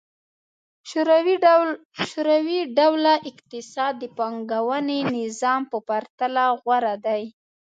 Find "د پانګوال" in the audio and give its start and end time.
3.99-4.89